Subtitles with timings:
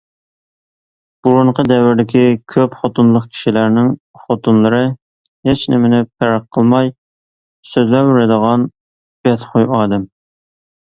[1.25, 2.21] بۇرۇنقى دەۋردىكى
[2.53, 3.91] كۆپ خوتۇنلۇق كىشىلەرنىڭ
[4.23, 4.81] خوتۇنلىرى
[5.49, 6.93] ھېچنېمىنى پەرق قىلماي
[7.75, 8.69] سۆزلەۋېرىدىغان
[9.29, 10.13] بەتخۇي ئادەم.